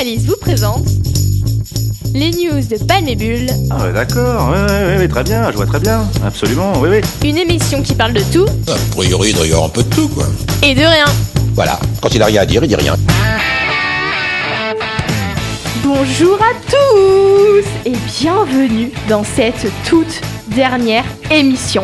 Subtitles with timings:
[0.00, 0.88] Alice vous présentent
[2.14, 5.66] les news de Palmébule, Ah ouais, d'accord, ouais, ouais, ouais, ouais, très bien, je vois
[5.66, 7.28] très bien, absolument, oui, oui.
[7.28, 9.94] une émission qui parle de tout A priori, il doit y avoir un peu de
[9.94, 10.24] tout, quoi.
[10.62, 11.04] et de rien.
[11.54, 12.96] Voilà, quand il a rien à dire, il dit rien.
[15.84, 20.20] Bonjour à tous et bienvenue dans cette toute
[20.54, 21.82] dernière émission.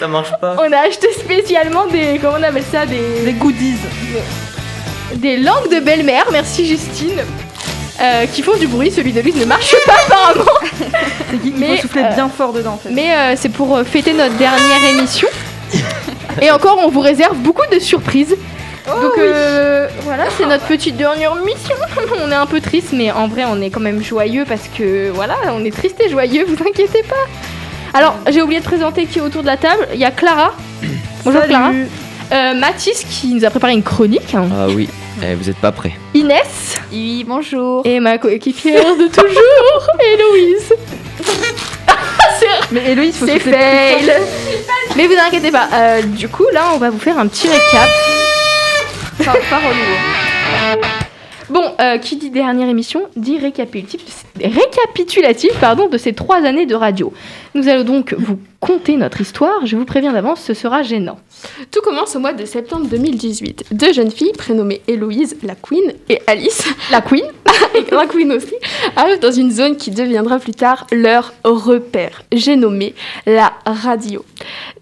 [0.00, 0.56] Ça marche pas.
[0.58, 3.76] On a acheté spécialement des comment on appelle ça des Des goodies.
[5.16, 7.20] des langues de belle-mère, merci Justine.
[8.00, 10.50] euh, qui font du bruit, celui de lui ne marche pas apparemment.
[11.30, 12.88] C'est qui Il Mais, faut souffler euh, bien fort dedans en fait.
[12.90, 15.28] Mais euh, c'est pour fêter notre dernière émission.
[16.40, 18.34] Et encore, on vous réserve beaucoup de surprises.
[18.86, 21.76] Donc euh, voilà, c'est notre petite dernière mission.
[22.24, 25.10] on est un peu triste, mais en vrai, on est quand même joyeux parce que
[25.10, 27.26] voilà, on est triste et joyeux, vous inquiétez pas.
[27.92, 29.88] Alors, j'ai oublié de présenter qui est autour de la table.
[29.92, 30.54] Il y a Clara.
[31.24, 31.50] Bonjour Salut.
[31.52, 31.70] Clara.
[32.32, 34.34] Euh, Mathis qui nous a préparé une chronique.
[34.36, 34.88] Ah oui,
[35.20, 35.92] eh, vous êtes pas prêts.
[36.14, 36.78] Inès.
[36.92, 37.82] Oui, bonjour.
[37.84, 40.72] Et ma coéquipière de toujours, Héloïse.
[42.70, 44.12] Mais Héloïse, faut C'est fail.
[44.96, 45.68] Mais vous inquiétez pas.
[45.74, 47.88] euh, du coup, là, on va vous faire un petit récap.
[49.18, 49.96] relou.
[50.54, 50.76] hein.
[51.50, 56.76] Bon, euh, qui dit dernière émission dit récapitulatif, récapitulatif pardon, de ces trois années de
[56.76, 57.12] radio.
[57.54, 59.66] Nous allons donc vous conter notre histoire.
[59.66, 61.18] Je vous préviens d'avance, ce sera gênant.
[61.72, 63.66] Tout commence au mois de septembre 2018.
[63.72, 67.24] Deux jeunes filles prénommées Héloïse, la Queen, et Alice, La Queen
[67.74, 68.54] et la Queen aussi,
[68.94, 72.22] arrivent dans une zone qui deviendra plus tard leur repère.
[72.32, 72.94] J'ai nommé
[73.26, 74.24] la radio.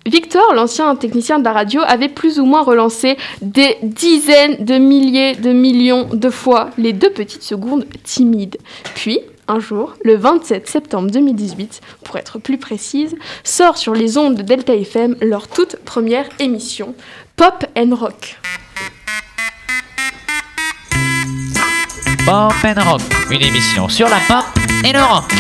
[0.05, 5.35] Victor, l'ancien technicien de la radio, avait plus ou moins relancé des dizaines de milliers
[5.37, 8.59] de millions de fois les deux petites secondes timides.
[8.95, 14.37] Puis, un jour, le 27 septembre 2018, pour être plus précise, sort sur les ondes
[14.37, 16.95] de Delta FM leur toute première émission,
[17.37, 18.39] Pop and Rock.
[22.27, 24.45] Pop and Rock, une émission sur la pop
[24.85, 25.33] et le rock.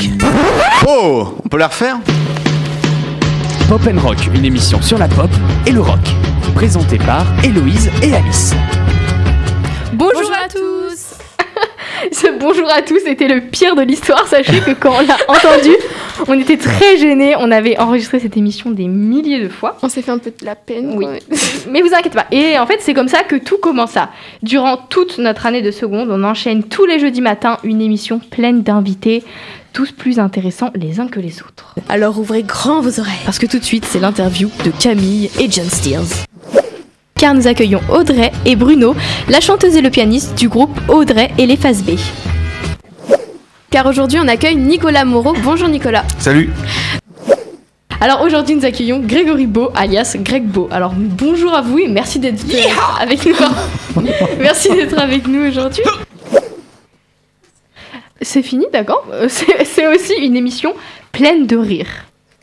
[0.87, 1.99] Oh, on peut la refaire?
[3.69, 5.31] Pop and Rock, une émission sur la pop
[5.66, 6.00] et le rock.
[6.54, 8.54] Présentée par Héloïse et Alice.
[12.21, 14.27] Ce bonjour à tous était le pire de l'histoire.
[14.27, 15.71] Sachez que quand on l'a entendu,
[16.27, 17.37] on était très gênés.
[17.39, 19.79] On avait enregistré cette émission des milliers de fois.
[19.83, 20.95] On s'est fait un peu de la peine.
[20.97, 21.07] Oui.
[21.71, 22.27] Mais vous inquiétez pas.
[22.33, 24.11] Et en fait, c'est comme ça que tout commença.
[24.43, 28.65] Durant toute notre année de seconde, on enchaîne tous les jeudis matins une émission pleine
[28.65, 29.23] d'invités,
[29.73, 31.77] tous plus intéressants les uns que les autres.
[31.89, 33.15] Alors ouvrez grand vos oreilles.
[33.27, 36.27] Parce que tout de suite, c'est l'interview de Camille et John Steers.
[37.19, 38.95] Car nous accueillons Audrey et Bruno,
[39.29, 41.99] la chanteuse et le pianiste du groupe Audrey et les Phases B.
[43.71, 45.34] Car aujourd'hui, on accueille Nicolas Moreau.
[45.43, 46.05] Bonjour Nicolas.
[46.21, 46.49] Salut
[48.01, 50.69] Alors aujourd'hui, nous accueillons Grégory Beau, alias Greg Beau.
[50.71, 52.45] Alors bonjour à vous et merci d'être
[53.01, 53.34] avec nous.
[54.39, 55.83] merci d'être avec nous aujourd'hui.
[58.23, 59.05] C'est fini, d'accord?
[59.12, 60.73] Euh, C'est c'est aussi une émission
[61.11, 61.89] pleine de rire.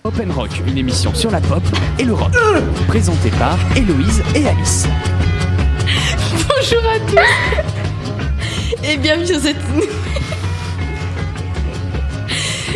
[0.05, 1.63] Pop and Rock, une émission sur la pop
[1.97, 2.31] et le rock.
[2.88, 4.85] Présentée par Héloïse et Alice.
[6.47, 9.57] Bonjour à tous Et bienvenue sur cette...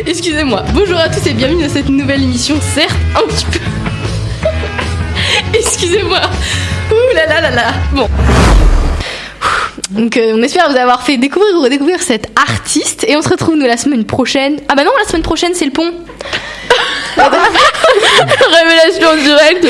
[0.08, 0.64] Excusez-moi.
[0.74, 3.60] Bonjour à tous et bienvenue dans cette nouvelle émission, certes un petit peu.
[5.56, 6.22] Excusez-moi.
[6.90, 7.74] Ouh là là là là.
[7.92, 8.08] Bon.
[9.90, 13.28] Donc euh, on espère vous avoir fait découvrir ou redécouvrir cet artiste et on se
[13.28, 14.56] retrouve nous la semaine prochaine.
[14.68, 15.92] Ah bah non, la semaine prochaine c'est le pont.
[18.52, 19.66] Révélation directe.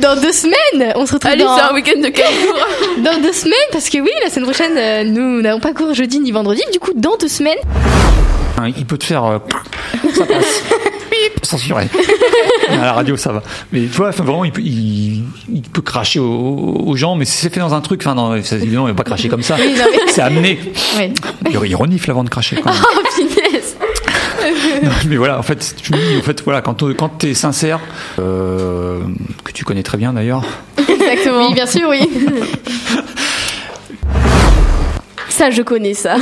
[0.00, 2.58] Dans deux semaines, on se retrouve Allez, dans, c'est un week-end de 15 jours.
[2.98, 6.20] dans deux semaines parce que oui, la semaine prochaine euh, nous n'avons pas cours jeudi
[6.20, 6.62] ni vendredi.
[6.72, 7.58] Du coup, dans deux semaines,
[8.58, 9.24] Hein, Il peut te faire.
[9.24, 9.38] euh,
[10.14, 10.62] ça passe.
[11.50, 11.88] Censuré.
[12.70, 13.42] À la radio, ça va.
[13.72, 17.24] Mais tu vois, enfin, vraiment, il peut, il, il peut cracher aux, aux gens, mais
[17.24, 19.56] si c'est fait dans un truc, enfin, non, évidemment, il va pas cracher comme ça.
[19.58, 19.74] Oui,
[20.06, 20.56] C'est amené.
[20.96, 21.12] ouais.
[21.50, 22.56] Il, il renifle avant de cracher.
[22.62, 22.80] Quand même.
[22.96, 23.76] Oh, finesse.
[24.84, 27.80] Non, mais voilà, en fait, je me dis, en fait, voilà, quand, quand t'es sincère,
[28.20, 29.00] euh,
[29.44, 30.44] que tu connais très bien d'ailleurs,
[30.78, 31.48] Exactement.
[31.48, 32.08] Oui, bien sûr, oui.
[35.28, 36.16] Ça, je connais ça.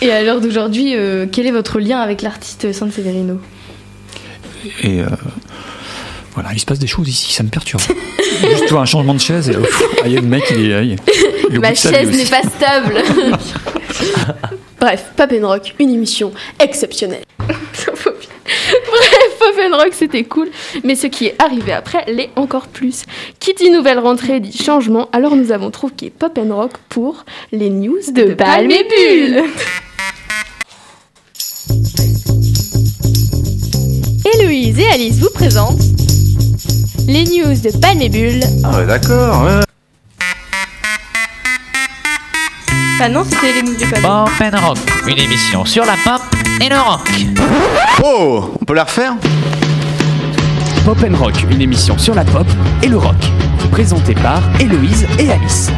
[0.00, 3.38] Et à l'heure d'aujourd'hui, euh, quel est votre lien avec l'artiste San Severino?
[4.82, 5.06] Et euh,
[6.34, 7.82] voilà, il se passe des choses ici, ça me perturbe.
[8.50, 9.56] Juste toi, un changement de chaise, et
[10.04, 10.86] ah, y a le mec, il est.
[10.86, 10.96] il est-
[11.48, 13.02] il est au bout Ma de chaise n'est pas stable.
[14.80, 17.24] Bref, Pop and Rock, une émission exceptionnelle.
[17.38, 20.48] Bref, Pop and Rock, c'était cool.
[20.84, 23.04] Mais ce qui est arrivé après l'est encore plus.
[23.40, 25.08] Qui dit nouvelle rentrée dit changement.
[25.12, 29.44] Alors nous avons trouvé Pop and Rock pour les news de, Palme et Bulle.
[34.46, 35.82] Héloïse et Alice vous présentent
[37.08, 38.44] les news de Palmébule.
[38.62, 39.42] Ah ouais, d'accord.
[39.42, 39.64] Ouais.
[42.96, 44.02] Bah non, c'était les news de Palmébule.
[44.02, 44.78] Pop and Rock,
[45.08, 46.22] une émission sur la pop
[46.64, 47.26] et le rock.
[48.04, 49.14] Oh, on peut la refaire
[50.84, 52.46] Pop and Rock, une émission sur la pop
[52.84, 53.16] et le rock.
[53.72, 55.72] Présentée par Héloïse et Alice.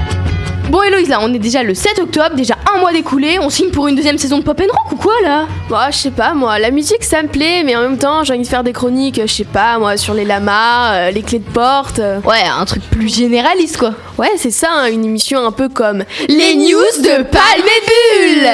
[0.70, 3.70] Bon Héloïse, là on est déjà le 7 octobre, déjà un mois découlé, on signe
[3.70, 5.46] pour une deuxième saison de Pop and Rock ou quoi là?
[5.70, 8.34] Moi, je sais pas, moi, la musique ça me plaît, mais en même temps, j'ai
[8.34, 11.38] envie de faire des chroniques, je sais pas, moi, sur les lamas, euh, les clés
[11.38, 12.00] de porte.
[12.00, 12.20] euh.
[12.20, 13.92] Ouais, un truc plus généraliste quoi.
[14.18, 18.48] Ouais, c'est ça, hein, une émission un peu comme les news de Palme et Bulle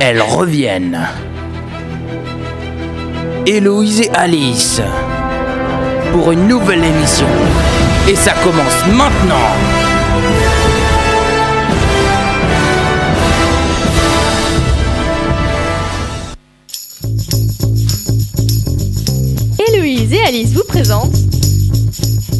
[0.00, 1.08] Elles reviennent.
[3.46, 4.82] Héloïse et Alice.
[6.12, 7.26] Pour une nouvelle émission.
[8.06, 9.54] Et ça commence maintenant.
[19.68, 21.14] Héloïse et Alice vous présentent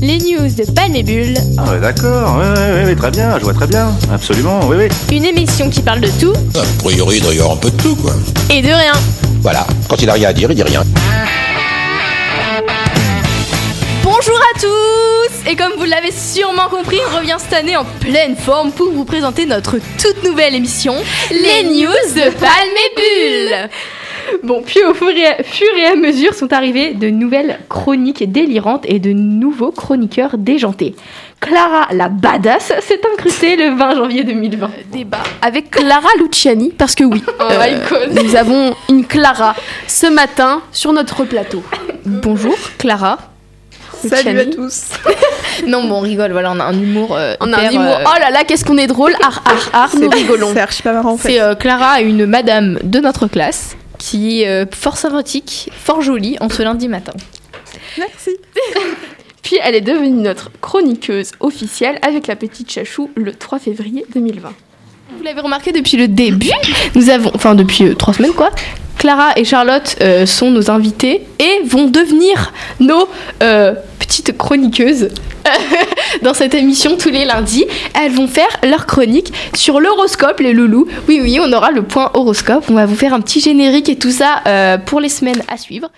[0.02, 3.66] les news de Bulle, Ah ouais, d'accord, ouais, ouais, ouais, très bien, je vois très
[3.66, 5.16] bien, absolument, oui, oui.
[5.16, 7.76] une émission qui parle de tout A priori, il doit y avoir un peu de
[7.82, 8.12] tout, quoi.
[8.50, 8.92] et de rien.
[9.40, 10.82] Voilà, quand il a rien à dire, il dit rien.
[14.26, 18.36] Bonjour à tous Et comme vous l'avez sûrement compris, on revient cette année en pleine
[18.36, 20.94] forme pour vous présenter notre toute nouvelle émission,
[21.30, 23.70] les news de Palme et Bulle.
[24.42, 28.30] Bon, puis au fur et, à, fur et à mesure sont arrivées de nouvelles chroniques
[28.32, 30.94] délirantes et de nouveaux chroniqueurs déjantés.
[31.40, 34.70] Clara la badass s'est incrustée le 20 janvier 2020.
[34.90, 38.24] Débat avec Clara Luciani, parce que oui, euh, icône.
[38.24, 39.54] nous avons une Clara
[39.86, 41.62] ce matin sur notre plateau.
[42.06, 43.18] Bonjour Clara.
[44.08, 44.84] Salut à tous.
[45.68, 47.14] Non, bon, on rigole, voilà, on a un humour.
[47.16, 49.42] euh, On a un hyper, humour, euh, oh là là, qu'est-ce qu'on est drôle, ar
[49.46, 50.50] ar ar, nous rigolons.
[50.52, 51.28] C'est archi pas marrant en fait.
[51.28, 56.36] C'est euh, Clara, une madame de notre classe, qui est euh, fort sympathique, fort jolie
[56.40, 57.12] en ce lundi matin.
[57.98, 58.30] Merci.
[59.42, 64.48] Puis elle est devenue notre chroniqueuse officielle avec la petite chachou le 3 février 2020.
[65.18, 66.50] Vous l'avez remarqué depuis le début,
[66.96, 68.50] nous avons, enfin depuis euh, trois semaines quoi,
[68.98, 73.06] Clara et Charlotte euh, sont nos invitées et vont devenir nos
[73.42, 73.74] euh,
[74.22, 75.08] petites chroniqueuses
[76.22, 77.64] dans cette émission tous les lundis.
[78.00, 80.86] Elles vont faire leur chronique sur l'horoscope, les loulous.
[81.08, 82.64] Oui, oui, on aura le point horoscope.
[82.70, 85.56] On va vous faire un petit générique et tout ça euh, pour les semaines à
[85.56, 85.90] suivre.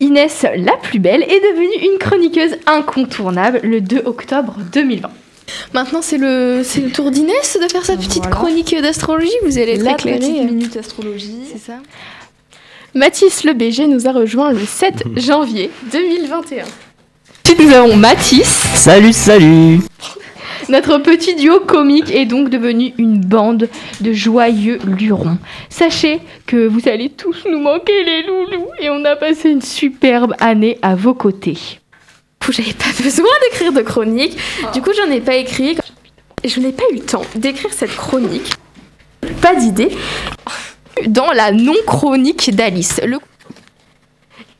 [0.00, 5.08] Inès la plus belle est devenue une chroniqueuse incontournable le 2 octobre 2020.
[5.72, 8.30] Maintenant, c'est le, c'est le tour d'Inès de faire sa petite Voilà.
[8.30, 9.30] chronique d'astrologie.
[9.44, 11.42] Vous allez être La petite minute astrologie.
[11.52, 11.78] C'est ça
[12.94, 16.64] Mathis Le BG nous a rejoint le 7 janvier 2021.
[17.46, 18.48] Ensuite, nous avons Mathis.
[18.74, 19.80] Salut, salut
[20.70, 23.68] Notre petit duo comique est donc devenu une bande
[24.00, 25.36] de joyeux lurons.
[25.68, 30.34] Sachez que vous allez tous nous manquer les loulous et on a passé une superbe
[30.40, 31.58] année à vos côtés.
[32.48, 34.38] J'avais pas besoin d'écrire de chronique,
[34.72, 35.76] du coup j'en ai pas écrit.
[36.42, 38.54] Et je n'ai pas eu le temps d'écrire cette chronique.
[39.42, 39.90] Pas d'idée.
[41.08, 43.00] Dans la non-chronique d'Alice.
[43.04, 43.18] Le...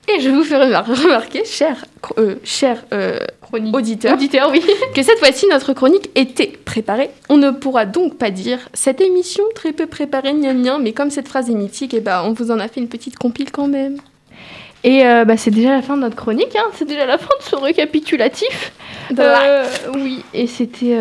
[0.09, 1.85] Et je vous fais remar- remarquer, cher,
[2.19, 3.19] euh, cher euh,
[3.73, 4.63] auditeur, Auditeur, oui.
[4.95, 7.11] que cette fois-ci notre chronique était préparée.
[7.29, 11.11] On ne pourra donc pas dire cette émission très peu préparée, gna gna, mais comme
[11.11, 13.69] cette phrase est mythique, et bah on vous en a fait une petite compile quand
[13.69, 13.97] même.
[14.83, 16.67] Et euh, bah, c'est déjà la fin de notre chronique, hein.
[16.75, 18.73] c'est déjà la fin de ce récapitulatif.
[19.19, 20.99] Euh, oui, et c'était.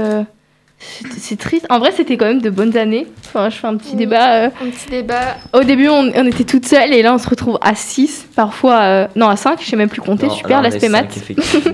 [1.05, 1.65] Euh, c'est triste.
[1.69, 3.07] En vrai, c'était quand même de bonnes années.
[3.27, 3.97] Enfin, je fais un petit Oui.
[3.97, 4.33] débat.
[4.45, 5.37] euh, Un petit débat.
[5.53, 8.79] Au début, on, on était toutes seules et là, on se retrouve à 6, parfois.
[8.81, 10.27] euh, non, à 5, je sais même plus compter.
[10.27, 11.17] Non, super, l'aspect cinq, maths.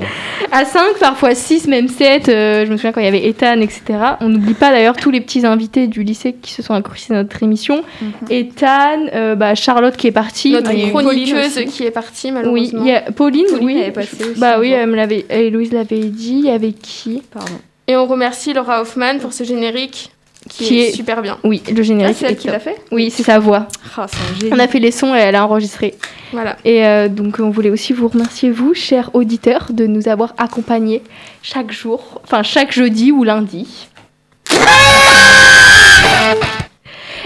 [0.51, 2.23] À 5, parfois 6, même 7.
[2.27, 3.81] je me souviens quand il y avait Ethan, etc.
[4.21, 7.17] On n'oublie pas d'ailleurs tous les petits invités du lycée qui se sont accrochés à
[7.17, 7.83] notre émission.
[8.29, 10.51] Ethan, euh, bah, Charlotte qui est partie.
[10.51, 12.81] Notre Oui, chroniqueuse qui est partie Oui, malheureusement.
[12.83, 13.77] il y a Pauline, Pauline, oui.
[13.79, 16.39] elle est passée aussi, bah oui, elle me l'avait, et Louise l'avait dit.
[16.39, 17.21] Il y avait qui?
[17.31, 17.53] Pardon.
[17.89, 20.11] Et on remercie Laura Hoffman pour ce générique
[20.47, 21.39] qui, Qui est, est- super bien.
[21.43, 22.17] Oui, le Ah, générique.
[22.19, 23.67] c'est elle est qui l'a fait Oui, c'est sa voix.
[23.97, 24.53] Ah, c'est.
[24.53, 25.95] On a fait les sons et elle a enregistré.
[26.31, 26.55] Voilà.
[26.65, 31.01] Et euh, donc on voulait aussi vous remercier, vous, chers auditeurs, de nous avoir accompagnés
[31.41, 33.87] chaque jour, enfin chaque jeudi ou lundi.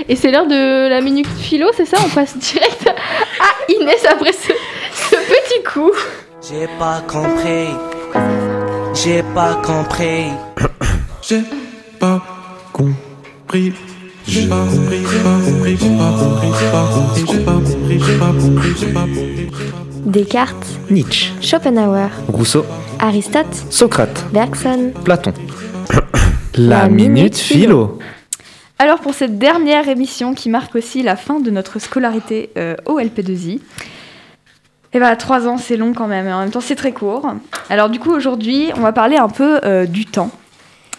[0.08, 1.98] Et c'est l'heure de la minute philo, c'est ça?
[2.06, 4.54] On passe direct à Inès après ce,
[4.94, 5.92] ce petit coup.
[6.42, 7.68] J'ai pas compris.
[8.94, 10.32] J'ai pas compris.
[11.22, 11.42] J'ai
[12.00, 12.22] pas
[12.72, 13.74] compris.
[14.26, 18.00] J'ai pas compris, j'ai pas compris, j'ai pas compris, j'ai pas compris, j'ai pas compris,
[18.00, 19.50] j'ai pas compris, j'ai pas compris.
[20.06, 22.66] Descartes, Nietzsche, Schopenhauer, Rousseau,
[23.00, 24.92] Aristote, Socrate, Bergson.
[25.04, 25.34] Platon.
[26.56, 28.00] La minute philo.
[28.80, 33.00] Alors pour cette dernière émission qui marque aussi la fin de notre scolarité euh, au
[33.00, 33.60] LP2I,
[34.94, 37.34] et voilà, trois ans c'est long quand même, en même temps c'est très court.
[37.70, 40.32] Alors du coup aujourd'hui on va parler un peu euh, du temps.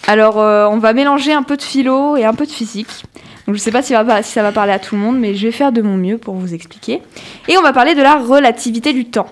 [0.07, 3.05] Alors, euh, on va mélanger un peu de philo et un peu de physique.
[3.47, 5.47] Donc, je sais pas si, si ça va parler à tout le monde, mais je
[5.47, 7.03] vais faire de mon mieux pour vous expliquer.
[7.49, 9.29] Et on va parler de la relativité du temps.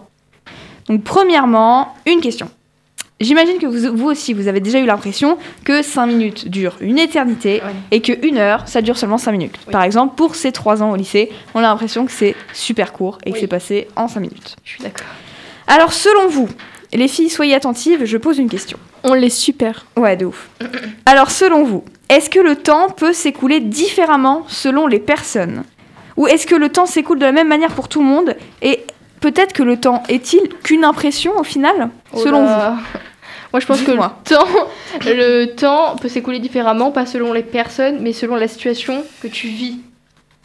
[0.89, 2.49] Donc, premièrement, une question.
[3.23, 6.99] J'imagine que vous, vous aussi, vous avez déjà eu l'impression que 5 minutes durent une
[6.99, 9.57] éternité et que 1 heure, ça dure seulement 5 minutes.
[9.71, 13.19] Par exemple, pour ces 3 ans au lycée, on a l'impression que c'est super court
[13.25, 14.57] et que c'est passé en 5 minutes.
[14.65, 15.07] Je suis d'accord.
[15.69, 16.49] Alors, selon vous,
[16.93, 18.79] les filles, soyez attentives, je pose une question.
[19.05, 19.87] On les super.
[19.97, 20.51] Ouais, de ouf.
[21.07, 25.63] Alors, selon vous, est-ce que le temps peut s'écouler différemment selon les personnes?
[26.17, 28.81] Ou est-ce que le temps s'écoule de la même manière pour tout le monde Et
[29.21, 32.77] peut-être que le temps est-il qu'une impression au final Selon Oh là.
[33.53, 34.45] Moi, je pense que le temps,
[35.05, 39.49] le temps peut s'écouler différemment, pas selon les personnes, mais selon la situation que tu
[39.49, 39.79] vis.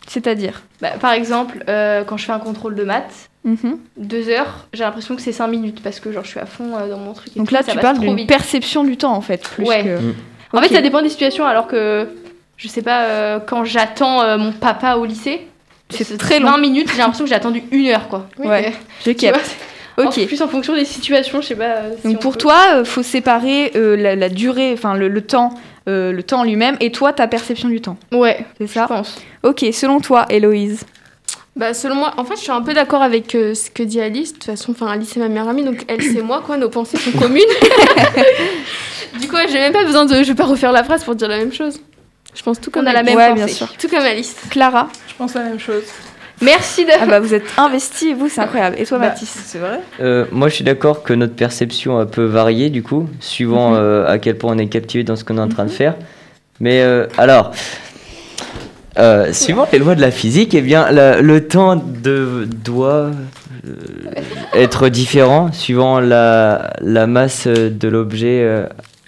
[0.08, 3.78] C'est-à-dire Bah, Par exemple, euh, quand je fais un contrôle de maths, Mhm.
[3.96, 6.76] deux heures, j'ai l'impression que c'est cinq minutes parce que genre je suis à fond
[6.76, 7.30] euh, dans mon truc.
[7.36, 9.84] et Donc tout, là, ça tu parles d'une perception du temps en fait, plus Ouais.
[9.84, 10.00] que.
[10.58, 11.46] En fait, ça dépend des situations.
[11.46, 12.10] Alors que,
[12.58, 15.48] je sais pas, euh, quand j'attends euh, mon papa au lycée,
[15.90, 16.52] C'est très long.
[16.52, 18.28] 20 minutes, j'ai l'impression que j'ai attendu une heure, quoi.
[18.40, 18.74] Ouais,
[19.06, 19.56] je capte.
[19.98, 20.18] Ok.
[20.20, 21.64] En plus, en fonction des situations, je sais pas.
[21.64, 24.94] euh, si Donc on pour peut- toi, euh, faut séparer euh, la, la durée, enfin
[24.96, 25.54] le, le temps,
[25.90, 27.98] euh, le temps lui-même, et toi ta perception du temps.
[28.12, 28.84] Ouais, c'est ça.
[28.84, 29.16] je pense.
[29.44, 30.84] Ok, selon toi, Héloïse.
[31.56, 34.00] Bah, selon moi, en fait, je suis un peu d'accord avec euh, ce que dit
[34.00, 34.30] Alice.
[34.30, 36.58] De toute façon, enfin, Alice c'est ma meilleure amie, donc elle c'est moi, quoi.
[36.58, 37.42] Nos pensées sont communes.
[39.20, 40.14] du coup, j'ai même pas besoin de.
[40.22, 41.80] Je vais pas refaire la phrase pour dire la même chose.
[42.36, 43.10] Je pense tout comme On a la Alice.
[43.16, 43.46] même Ouais, pensée.
[43.46, 43.68] bien sûr.
[43.80, 44.36] Tout comme Alice.
[44.52, 44.90] Clara.
[45.08, 45.84] Je pense la même chose.
[46.42, 46.92] Merci de.
[47.02, 48.76] Ah bah vous êtes investis, vous c'est incroyable.
[48.80, 52.26] Et toi Bah, Mathis C'est vrai Euh, moi, je suis d'accord que notre perception peut
[52.26, 55.42] varier du coup, suivant euh, à quel point on est captivé dans ce qu'on est
[55.42, 55.96] en train de faire.
[56.60, 57.52] Mais euh, alors,
[59.00, 63.12] euh, suivant les lois de la physique, eh bien, la- le temps de, doit
[63.68, 63.74] euh,
[64.54, 68.66] être différent suivant la, la masse de l'objet euh,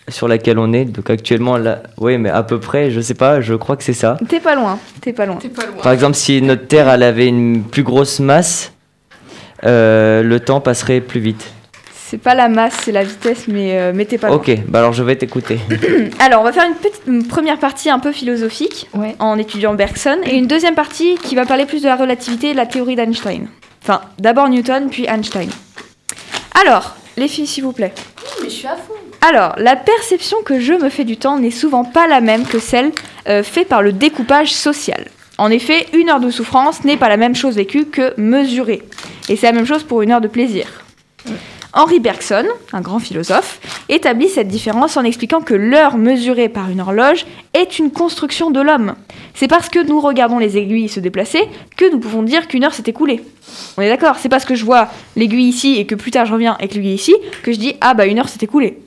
[0.09, 0.85] sur laquelle on est.
[0.85, 3.93] Donc actuellement, là, oui, mais à peu près, je sais pas, je crois que c'est
[3.93, 4.17] ça.
[4.27, 5.37] T'es pas loin, t'es pas loin.
[5.37, 5.81] T'es pas loin.
[5.81, 8.73] Par exemple, si notre Terre elle avait une plus grosse masse,
[9.65, 11.51] euh, le temps passerait plus vite.
[11.91, 14.37] C'est pas la masse, c'est la vitesse, mais, euh, mais t'es pas loin.
[14.37, 15.59] Ok, bah alors je vais t'écouter.
[16.19, 18.89] Alors on va faire une petite une première partie un peu philosophique
[19.19, 22.51] en étudiant Bergson et une deuxième partie qui va parler plus de la relativité et
[22.53, 23.47] de la théorie d'Einstein.
[23.83, 25.49] Enfin, d'abord Newton, puis Einstein.
[26.59, 27.93] Alors, les filles, s'il vous plaît.
[28.41, 28.93] Mais je suis à fond.
[29.21, 32.59] Alors, la perception que je me fais du temps n'est souvent pas la même que
[32.59, 32.91] celle
[33.27, 35.07] euh, faite par le découpage social.
[35.38, 38.81] En effet, une heure de souffrance n'est pas la même chose vécue que mesurée.
[39.27, 40.65] Et c'est la même chose pour une heure de plaisir.
[41.73, 43.59] Henri Bergson, un grand philosophe,
[43.89, 48.59] établit cette différence en expliquant que l'heure mesurée par une horloge est une construction de
[48.59, 48.95] l'homme.
[49.35, 51.41] C'est parce que nous regardons les aiguilles se déplacer
[51.77, 53.21] que nous pouvons dire qu'une heure s'est écoulée.
[53.77, 56.33] On est d'accord C'est parce que je vois l'aiguille ici et que plus tard je
[56.33, 58.79] reviens avec l'aiguille ici que je dis ah bah une heure s'est écoulée.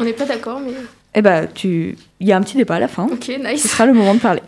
[0.00, 0.72] On n'est pas d'accord, mais.
[1.14, 1.96] Eh bah, tu...
[2.20, 3.06] il y a un petit débat à la fin.
[3.10, 3.62] Ok, nice.
[3.62, 4.42] Ce sera le moment de parler.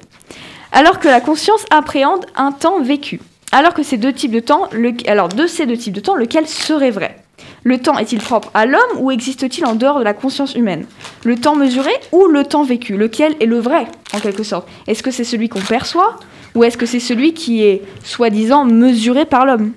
[0.72, 3.20] Alors que la conscience appréhende un temps vécu.
[3.52, 4.92] Alors que ces deux types de temps, le...
[5.06, 7.16] alors de ces deux types de temps, lequel serait vrai?
[7.64, 10.86] Le temps est-il propre à l'homme ou existe-t-il en dehors de la conscience humaine?
[11.24, 12.96] Le temps mesuré ou le temps vécu?
[12.96, 14.68] Lequel est le vrai, en quelque sorte?
[14.86, 16.16] Est-ce que c'est celui qu'on perçoit
[16.54, 19.72] ou est-ce que c'est celui qui est soi-disant mesuré par l'homme?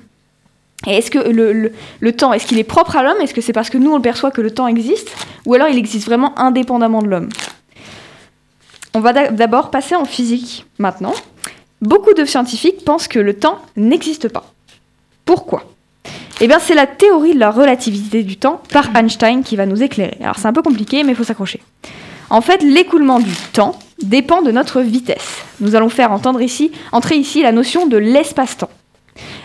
[0.87, 3.19] Et est-ce que le, le- le temps, est-ce qu'il est propre à l'homme?
[3.21, 5.09] Est-ce que c'est parce que nous on le perçoit que le temps existe?
[5.45, 7.29] Ou alors il existe vraiment indépendamment de l'homme?
[8.93, 11.13] On va d'a- d'abord passer en physique maintenant.
[11.81, 14.45] Beaucoup de scientifiques pensent que le temps n'existe pas.
[15.25, 15.63] Pourquoi?
[16.41, 19.81] Eh bien c'est la théorie de la relativité du temps par Einstein qui va nous
[19.83, 20.17] éclairer.
[20.21, 21.61] Alors c'est un peu compliqué mais il faut s'accrocher.
[22.29, 25.43] En fait, l'écoulement du temps dépend de notre vitesse.
[25.59, 28.69] Nous allons faire entendre ici, entrer ici la notion de l'espace-temps.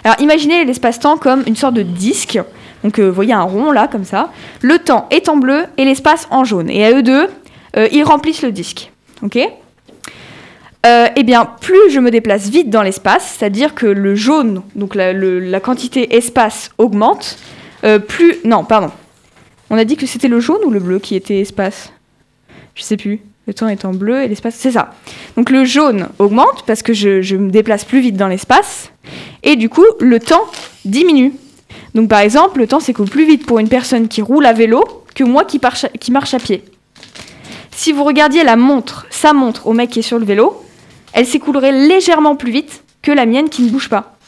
[0.04, 2.38] Alors imaginez l'espace-temps comme une sorte de disque.
[2.84, 4.30] Donc euh, vous voyez un rond là, comme ça.
[4.62, 6.70] Le temps est en bleu et l'espace en jaune.
[6.70, 7.28] Et à eux deux,
[7.76, 8.90] euh, ils remplissent le disque.
[9.22, 9.38] Ok?
[10.86, 14.94] Euh, Eh bien, plus je me déplace vite dans l'espace, c'est-à-dire que le jaune, donc
[14.94, 17.38] la, quantité espace augmente,
[18.06, 18.36] plus...
[18.44, 18.90] Non, pardon.
[19.70, 21.92] On a dit que c'était le jaune ou le bleu qui était espace?
[22.74, 23.20] Je sais plus.
[23.46, 24.54] Le temps est en bleu et l'espace...
[24.54, 24.94] C'est ça.
[25.36, 28.90] Donc le jaune augmente parce que je me déplace plus vite dans l'espace.
[29.48, 30.44] Et du coup, le temps
[30.84, 31.32] diminue.
[31.94, 34.84] Donc par exemple, le temps s'écoule plus vite pour une personne qui roule à vélo
[35.14, 36.62] que moi qui, marche à- pied.
[37.70, 40.62] Si vous regardiez la montre, sa montre au mec qui est sur le vélo,
[41.14, 44.18] elle s'écoulerait légèrement plus vite que la mienne qui ne bouge pas.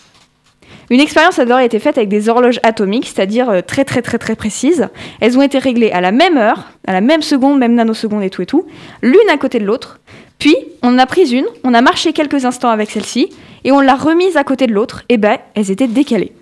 [0.89, 4.17] Une expérience a d'abord été faite avec des horloges atomiques, c'est-à-dire euh, très très très
[4.17, 4.89] très précises.
[5.21, 8.31] Elles ont été réglées à la même heure, à la même seconde, même nanoseconde et
[8.31, 8.65] tout et tout,
[9.03, 10.01] l'une à côté de l'autre.
[10.39, 13.29] Puis on en a pris une, on a marché quelques instants avec celle-ci,
[13.65, 16.33] et on l'a remise à côté de l'autre, et ben elles étaient décalées.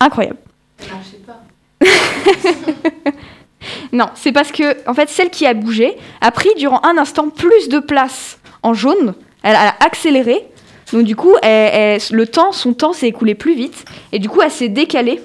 [0.00, 0.38] Incroyable.
[3.92, 7.30] Non, c'est parce que, en fait, celle qui a bougé a pris durant un instant
[7.30, 9.14] plus de place en jaune.
[9.42, 10.44] Elle a accéléré.
[10.92, 13.84] Donc, du coup, elle- elle- le temps, son temps s'est écoulé plus vite.
[14.12, 15.22] Et du coup, elle s'est décalée.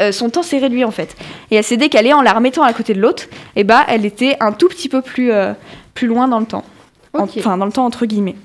[0.00, 1.14] Euh, son temps s'est réduit en fait.
[1.50, 3.24] Et elle s'est décalée en la remettant à côté de l'autre.
[3.56, 5.52] Et bah, elle était un tout petit peu plus, euh,
[5.92, 6.64] plus loin dans le temps.
[7.12, 8.36] En- Enfin, dans le temps entre guillemets.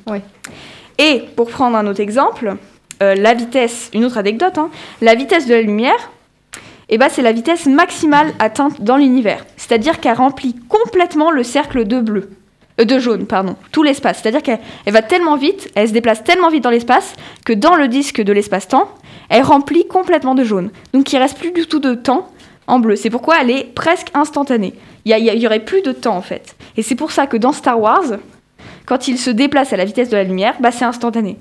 [0.99, 2.57] Et pour prendre un autre exemple,
[3.01, 4.69] euh, la vitesse, une autre anecdote, hein,
[5.01, 6.11] la vitesse de la lumière,
[6.89, 9.45] eh ben, c'est la vitesse maximale atteinte dans l'univers.
[9.55, 12.31] C'est-à-dire qu'elle remplit complètement le cercle de bleu.
[12.81, 13.55] Euh, de jaune, pardon.
[13.71, 14.19] Tout l'espace.
[14.21, 17.13] C'est-à-dire qu'elle elle va tellement vite, elle se déplace tellement vite dans l'espace,
[17.45, 18.89] que dans le disque de l'espace-temps,
[19.29, 20.69] elle remplit complètement de jaune.
[20.93, 22.29] Donc il reste plus du tout de temps
[22.67, 22.97] en bleu.
[22.97, 24.73] C'est pourquoi elle est presque instantanée.
[25.05, 26.55] Il y, y y aurait plus de temps en fait.
[26.75, 28.17] Et c'est pour ça que dans Star Wars,
[28.89, 31.37] quand ils se déplacent à la vitesse de la lumière, bah, c'est instantané.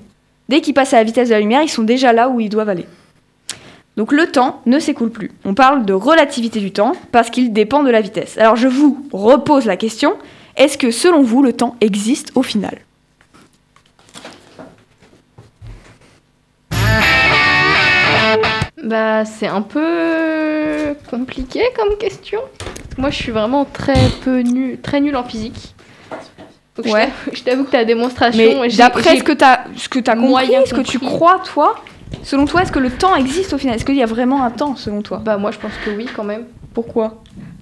[0.49, 2.47] Dès qu'ils passent à la vitesse de la lumière, ils sont déjà là où ils
[2.47, 2.85] doivent aller.
[3.97, 5.31] Donc le temps ne s'écoule plus.
[5.45, 8.37] On parle de relativité du temps parce qu'il dépend de la vitesse.
[8.37, 10.13] Alors je vous repose la question,
[10.57, 12.77] est-ce que selon vous le temps existe au final?
[18.83, 22.41] Bah, c'est un peu compliqué comme question.
[22.99, 24.43] Moi, je suis vraiment très peu
[24.81, 25.73] très nulle en physique.
[26.81, 27.09] Donc, Ouais.
[27.33, 28.61] Je t'avoue que ta démonstration.
[28.61, 31.75] Mais d'après ce que tu as, ce que as compris, ce que tu crois toi,
[32.23, 33.75] selon toi, est-ce que le temps existe au final?
[33.75, 35.21] Est-ce qu'il y a vraiment un temps selon toi?
[35.23, 36.45] Bah, moi, je pense que oui, quand même.
[36.73, 37.21] Pourquoi?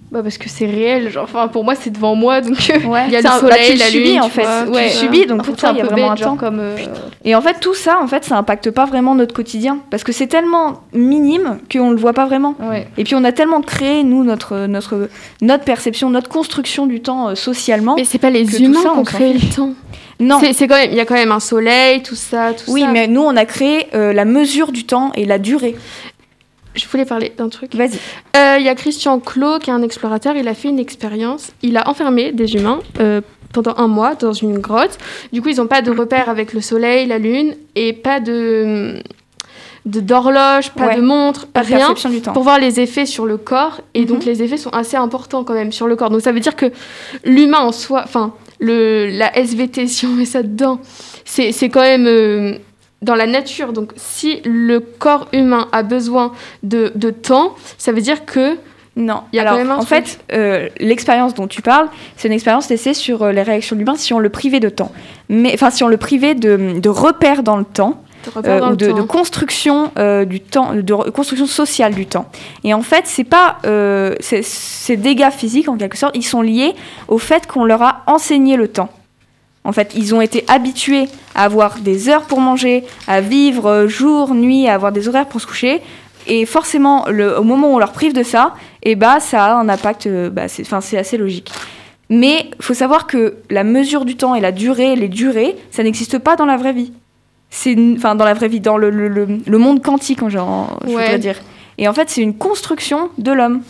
[0.10, 1.10] Bah, parce que c'est réel.
[1.12, 2.56] Genre, enfin, pour moi, c'est devant moi, donc.
[2.88, 3.04] Ouais.
[3.08, 4.42] Il y a le un- bah, soleil, tu le la subis, lune, en tu fait.
[4.44, 4.64] vois.
[4.66, 6.36] Tu Ouais, subis, donc fait, pour toi, il y a vraiment bête, un temps.
[6.38, 6.60] comme.
[6.60, 6.78] euh,
[7.26, 10.14] Et en fait, tout ça, en fait, ça impacte pas vraiment notre quotidien parce que
[10.14, 12.56] c'est tellement minime qu'on le voit pas vraiment.
[12.62, 12.88] Ouais.
[12.98, 15.10] Et puis on a tellement créé nous notre notre
[15.42, 17.96] notre perception, notre construction du temps euh, socialement.
[17.98, 19.74] Mais c'est pas les humains qui on ont créé le temps.
[20.22, 20.40] Non.
[20.40, 22.82] C'est c'est quand même, il y a quand même un soleil, tout ça, tout Oui,
[22.82, 22.88] ça.
[22.88, 25.76] mais nous on a créé euh, la mesure du temps et la durée.
[26.78, 27.74] Je voulais parler d'un truc.
[27.76, 27.98] Vas-y.
[28.38, 31.52] Euh, Il y a Christian Clot, qui est un explorateur, il a fait une expérience.
[31.64, 33.22] Il a enfermé des humains euh,
[33.54, 34.98] pendant un mois dans une grotte.
[35.34, 39.02] Du coup, ils n'ont pas de repère avec le soleil, la lune, et pas de
[39.86, 40.96] de- d'horloge, pas Ouais.
[40.98, 42.34] de montre, Pas rien perception du temps.
[42.34, 43.80] pour voir les effets sur le corps.
[43.94, 44.26] Et donc, Mhm.
[44.26, 46.10] les effets sont assez importants quand même sur le corps.
[46.10, 46.66] Donc, ça veut dire que
[47.24, 50.82] l'humain en soi, enfin, le, la SVT, si on met ça dedans,
[51.24, 52.56] c'est c'est quand même euh,
[53.02, 53.74] dans la nature.
[53.74, 56.32] Donc, si le corps humain a besoin
[56.64, 58.58] de, de temps, ça veut dire que
[58.96, 59.22] Non.
[59.32, 59.90] il y a Alors, quand même un en truc.
[59.90, 63.82] fait, euh, l'expérience dont tu parles, c'est une expérience laissée sur euh, les réactions de
[63.82, 64.92] l'humain si on le privait de temps.
[65.30, 68.02] Mais, enfin, si on le privait de, de repères dans le temps.
[68.44, 72.26] Dans ou de, construction euh, du temps, de construction sociale du temps.
[72.66, 76.74] Et en fait, c'est pas euh, ces dégâts physiques en quelque sorte, ils sont liés
[77.08, 78.90] au fait qu'on leur a enseigné le temps.
[79.68, 83.88] En fait, ils ont été habitués à avoir des heures pour manger, à vivre euh,
[83.88, 85.82] jour, nuit, à avoir des horaires pour se coucher.
[86.26, 89.54] Et forcément, le, au moment où on leur prive de ça, et bah, ça a
[89.56, 90.08] un impact.
[90.08, 91.52] euh, bah, c'est, assez logique.
[92.10, 95.84] Mais il faut savoir que la mesure du temps et la durée, les durées, ça
[95.84, 96.94] n'existe pas dans la vraie vie.
[97.50, 100.88] C'est, enfin, dans la vraie vie, dans le, le- le- le monde quantique, genre, je
[100.94, 101.04] Ouais.
[101.04, 101.36] voudrais dire.
[101.78, 103.62] Et en fait, c'est une construction de l'homme.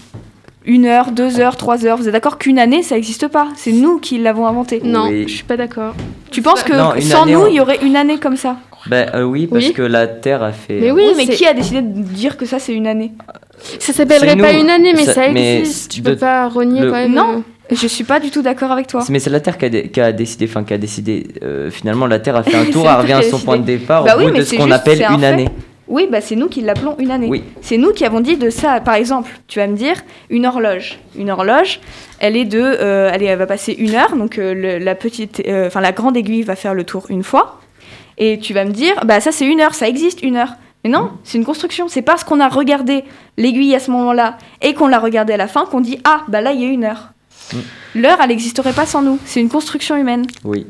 [0.67, 1.97] Une heure, deux heures, trois heures.
[1.97, 4.81] Vous êtes d'accord qu'une année, ça n'existe pas C'est nous qui l'avons inventé.
[4.83, 5.23] Non, Oui.
[5.27, 5.95] je suis pas d'accord.
[6.29, 8.35] Tu penses que Non, une sans année, nous, on- il y aurait une année comme
[8.35, 8.57] ça?
[8.87, 9.73] Ben euh, oui, parce Oui.
[9.73, 10.79] que la Terre a fait.
[10.81, 13.13] Mais oui, mais qui a décidé de dire que ça, c'est une année?
[13.79, 15.91] Ça s'appellerait pas une année, mais Ça- ça, mais existe.
[15.91, 17.13] Tu de- peux pas renier le- quand même.
[17.13, 17.37] Non.
[17.37, 17.41] euh,
[17.75, 19.03] Je suis pas du tout d'accord avec toi.
[19.09, 21.27] Mais c'est la Terre qui a, dé- qui a décidé, enfin qui a décidé.
[21.43, 24.05] euh, finalement, la Terre a fait un tour, elle revient à son point de départ
[24.05, 25.25] Bah au oui, bout mais de ce qu'on appelle un une fait.
[25.25, 25.49] année.
[25.87, 27.27] Oui, bah c'est nous qui l'appelons une année.
[27.29, 27.43] Oui.
[27.61, 28.79] C'est nous qui avons dit de ça.
[28.81, 29.95] Par exemple, tu vas me dire
[30.29, 30.99] une horloge.
[31.17, 31.79] Une horloge,
[32.19, 34.95] elle est de, euh, elle, est- elle va passer une heure, donc euh, le- la
[34.95, 37.61] petite, euh, enfin la grande aiguille va faire le tour une fois.
[38.17, 40.53] Et tu vas me dire, bah ça c'est une heure, ça existe une heure.
[40.83, 41.87] Mais non, c'est une construction.
[41.87, 43.03] C'est parce qu'on a regardé
[43.37, 46.41] l'aiguille à ce moment-là et qu'on l'a regardée à la fin qu'on dit ah bah
[46.41, 47.09] là il y a une heure.
[47.95, 49.17] L'heure, elle n'existerait pas sans nous.
[49.25, 50.25] C'est une construction humaine.
[50.43, 50.67] Oui.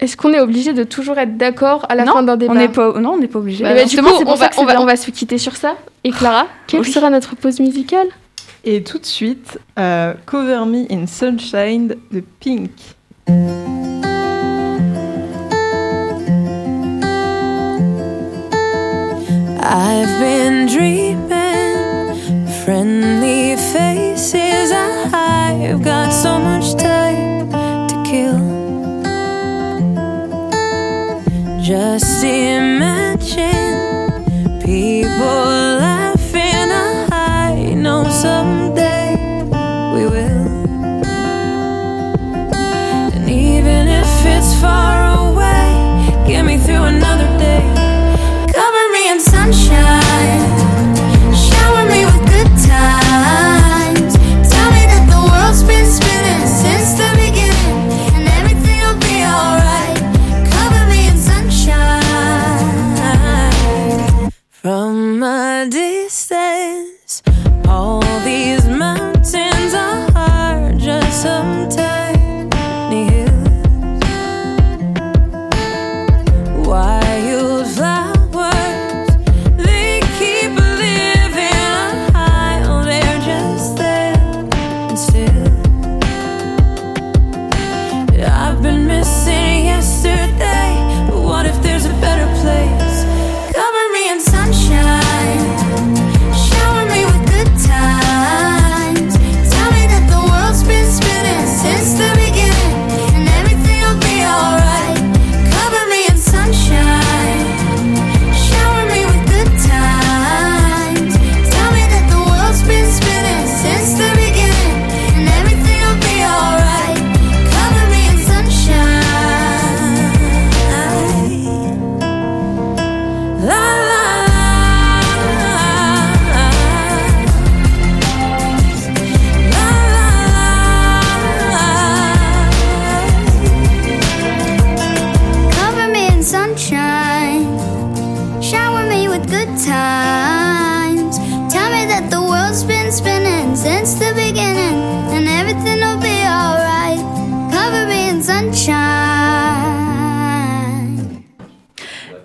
[0.00, 2.56] Est-ce qu'on est obligé de toujours être d'accord à la Non, fin d'un débat On
[2.56, 3.64] n'est pas, non, on n'est pas obligé.
[3.64, 4.82] Du Justement, coup, on va, que c'est on, va, bien.
[4.82, 5.76] on va se quitter sur ça.
[6.04, 6.92] Et Clara, quelle Oui.
[6.92, 8.08] sera notre pause musicale?
[8.64, 12.70] Et tout de suite, euh, Cover Me in Sunshine de Pink.
[19.62, 21.26] I've been dreaming
[22.64, 24.70] friendly faces.
[24.72, 26.95] I've got so much time
[31.78, 33.44] Just imagine
[34.64, 35.65] people
[88.28, 88.95] I've been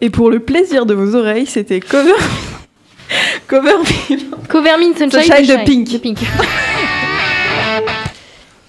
[0.01, 2.13] Et pour le plaisir de vos oreilles, c'était Cover...
[3.47, 4.47] Cover Me.
[4.47, 5.91] Cover Me in Sunshine, Sunshine de de Pink.
[5.91, 6.17] de Pink.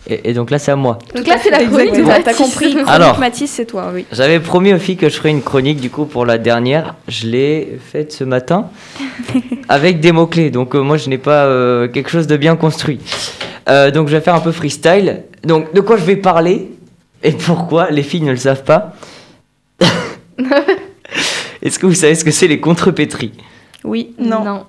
[0.09, 0.99] Et, et donc là, c'est à moi.
[1.15, 2.25] Donc là, c'est la chronique de Exactement.
[2.25, 2.77] T'as compris.
[2.89, 3.19] Alors.
[3.21, 4.05] Mathis, c'est toi, oui.
[4.11, 6.97] J'avais promis aux filles que je ferais une chronique du coup pour la dernière.
[7.07, 8.67] Je l'ai faite ce matin
[9.69, 10.51] avec des mots-clés.
[10.51, 12.99] Donc euh, moi je n'ai pas euh, quelque chose de bien construit.
[13.69, 15.23] Euh, donc je vais faire un peu freestyle.
[15.45, 16.73] Donc de quoi je vais parler
[17.23, 18.95] et pourquoi les filles ne le savent pas?
[21.63, 23.33] Est-ce que vous savez ce que c'est les contrepétries
[23.85, 24.11] Oui.
[24.19, 24.65] Non.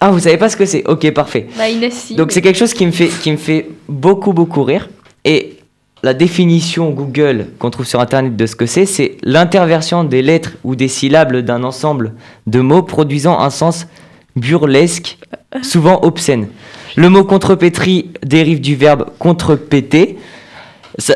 [0.00, 1.46] Ah vous savez pas ce que c'est Ok parfait.
[1.56, 2.14] Bah Inès, si.
[2.16, 4.88] Donc mais- c'est quelque chose qui me fait qui me fait beaucoup beaucoup rire
[5.24, 5.58] et
[6.02, 10.52] la définition Google qu'on trouve sur internet de ce que c'est, c'est l'interversion des lettres
[10.64, 12.14] ou des syllabes d'un ensemble
[12.48, 13.86] de mots produisant un sens
[14.34, 15.18] burlesque,
[15.62, 16.48] souvent obscène.
[16.96, 20.18] Le mot contrepétrie dérive du verbe contrepéter,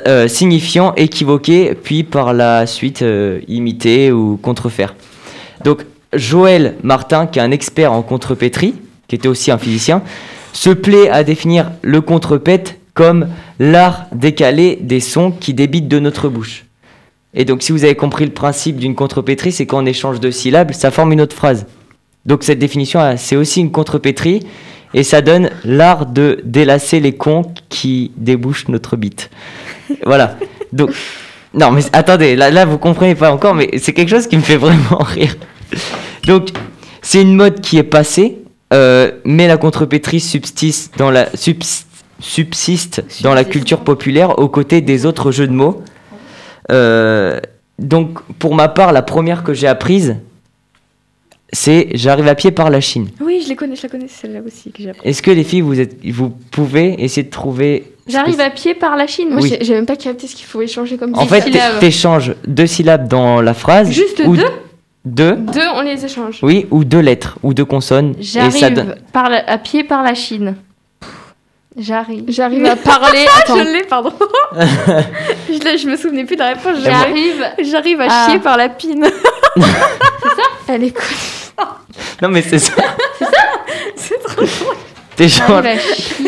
[0.07, 4.95] euh, signifiant équivoquer, puis par la suite euh, imiter ou contrefaire.
[5.65, 5.85] Donc
[6.15, 8.75] Joël Martin, qui est un expert en contrepétrie,
[9.09, 10.03] qui était aussi un physicien,
[10.53, 16.31] se plaît à définir le contrepète comme l'art décalé des sons qui débitent de notre
[16.31, 16.65] bouche.
[17.35, 20.73] Et donc si vous avez compris le principe d'une contrepétrie, c'est qu'en échange de syllabes,
[20.73, 21.67] ça forme une autre phrase.
[22.25, 24.41] Donc cette définition, c'est aussi une contrepétrie,
[24.97, 29.31] et ça donne l'art de délasser les cons qui débouchent notre bite.
[30.05, 30.37] voilà.
[30.73, 30.91] Donc,
[31.55, 34.43] non mais attendez, là, là vous comprenez pas encore, mais c'est quelque chose qui me
[34.43, 35.37] fait vraiment rire.
[36.27, 36.49] Donc,
[37.03, 38.39] c'est une mode qui est passée,
[38.73, 41.85] euh, mais la contrepétrie subsiste dans la, subs-
[42.19, 45.83] subsiste dans la culture populaire aux côtés des autres jeux de mots.
[46.73, 47.39] Euh,
[47.79, 50.17] donc, pour ma part, la première que j'ai apprise,
[51.57, 53.09] c'est J'arrive à pied par la Chine.
[53.21, 55.09] Oui, je les connais, je la connais, c'est celle-là aussi que j'ai appris.
[55.09, 57.93] Est-ce que les filles, vous, êtes, vous pouvez essayer de trouver.
[58.07, 59.31] J'arrive à pied par la Chine.
[59.31, 59.57] Moi, Oui.
[59.61, 61.45] j'ai- même pas capté ce qu'il faut échanger comme En fait,
[61.81, 63.91] t'échanges deux syllabes dans la phrase.
[63.91, 64.45] Juste ou deux
[65.05, 66.41] Deux Deux, on les échange.
[66.43, 68.15] Oui, ou deux lettres, ou deux consonnes.
[68.23, 68.95] Ça J'arrive donne.
[69.15, 70.57] à pied par la Chine.
[71.79, 72.25] J'arrive.
[72.29, 73.25] J'arrive à parler.
[73.41, 73.57] Attends.
[73.59, 74.13] je l'ai, pardon.
[75.49, 76.79] je, je me souvenais plus de la réponse.
[76.83, 77.45] J'arrive.
[77.61, 79.07] J'arrive à à- chier par la pine.
[80.69, 81.07] Elle est connue.
[82.23, 82.73] Non, mais c'est ça.
[83.97, 84.77] c'est trop drôle.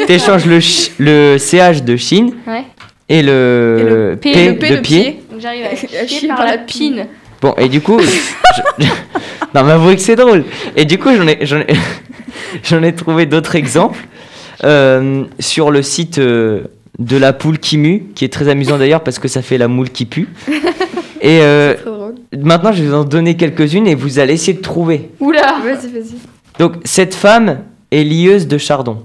[0.06, 2.64] T'échanges, le, ch- le CH de Chine Ouais.
[3.08, 5.20] et le, Et le P, P, de, pied.
[5.30, 7.06] Donc j'arrive à chier par la pine.
[7.42, 8.84] Bon, et du coup, je-
[9.54, 10.44] non, mais avouez que c'est drôle.
[10.76, 11.66] Et du coup, j'en ai, j'en ai,
[12.64, 14.00] j'en ai trouvé d'autres exemples
[14.64, 16.62] euh, sur le site euh,
[16.98, 19.68] de la poule qui mue, qui est très amusant d'ailleurs parce que ça fait la
[19.68, 20.28] moule qui pue.
[21.20, 21.74] Et euh,
[22.36, 25.10] maintenant, je vais vous en donner quelques-unes et vous allez essayer de trouver.
[25.20, 26.14] Oula Vas-y, vas-y.
[26.58, 27.60] Donc, cette femme
[27.90, 29.04] est lieuse de chardon.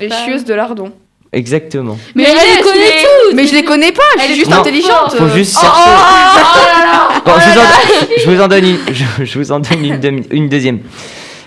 [0.00, 0.92] Les chieuses de lardon.
[1.32, 1.96] Exactement.
[2.14, 4.32] Mais, Mais je les connais mais- toutes Mais je les connais pas, je Elle suis
[4.32, 5.80] est juste Non, intelligente faut juste Oh, chercher.
[5.86, 8.64] oh, oh là là Bon, Oh je, vous là en, là je vous en donne
[8.66, 10.80] une, je, je vous en donne une, demi- une deuxième.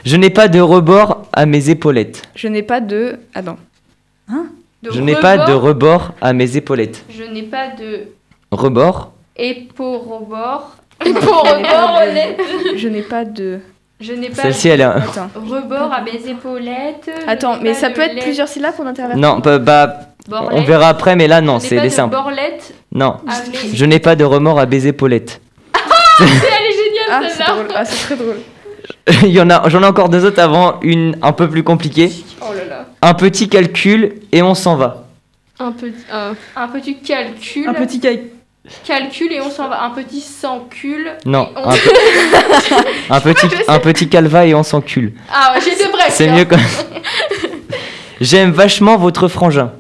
[0.05, 2.21] Je n'ai pas de rebord à mes épaulettes.
[2.35, 3.19] Je n'ai pas de...
[3.35, 3.57] Attends.
[4.91, 7.03] Je n'ai pas de rebord à mes épaulettes.
[7.09, 8.07] Je n'ai pas de
[8.51, 12.39] Rebord n'ai pas Épaule-rebord, de- honnête.
[12.75, 13.59] Je n'ai pas de...
[13.99, 15.29] Je n'ai pas Celle-ci, elle est un- Attends.
[15.35, 17.09] rebord à mes épaulettes.
[17.27, 19.99] Attends, mais ça peut être lait- plusieurs syllabes pour interversion Non, bah, bah,
[20.51, 22.15] on verra après, mais là, non, Je n'ai c'est de simples.
[22.15, 23.17] borlette Non,
[23.73, 25.39] je n'ai pas de remords à mes épaulettes.
[26.19, 27.53] Elle est géniale Ah, c'est celle-là.
[27.53, 27.67] drôle.
[27.75, 28.37] Ah, c'est très drôle.
[29.23, 32.11] Il y en a, j'en ai encore deux autres avant, une un peu plus compliquée.
[32.41, 32.85] Oh là là.
[33.01, 35.05] Un petit calcul et on s'en va.
[35.59, 37.67] Un petit, un, un petit calcul.
[37.69, 38.29] Un petit calcul.
[38.85, 39.83] Calcul et on s'en va.
[39.83, 41.11] Un petit s'encule.
[41.25, 45.13] Non, on- un, pe- un petit, un petit calva et on s'encule.
[45.31, 46.11] Ah, ouais, j'étais presque.
[46.11, 46.35] C'est hein.
[46.35, 46.57] mieux quand
[48.21, 49.71] J'aime vachement votre frangin.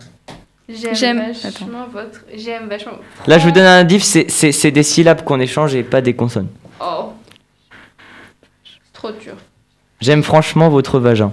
[0.69, 2.21] J'aime vachement votre.
[2.35, 2.93] J'aime vachement.
[3.27, 6.01] Là, je vous donne un indice, c'est- c'est c'est des syllabes qu'on échange et pas
[6.01, 6.47] des consonnes.
[6.81, 7.13] Oh.
[8.93, 9.33] Trop dur.
[10.01, 11.31] J'aime franchement votre vagin.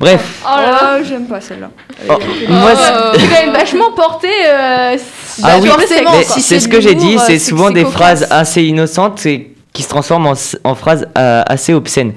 [0.00, 0.96] Bref, Oh là là.
[0.98, 1.70] Oh, j'aime pas celle-là.
[2.08, 2.18] Oh,
[2.48, 4.28] moi, quand même vachement porté.
[4.46, 4.96] euh,
[5.42, 6.22] ah oui, mais quoi.
[6.22, 10.34] c'est ce que j'ai dit, c'est souvent des phrases assez innocentes et qui se transforment
[10.64, 12.12] en, phrases euh, assez obscènes.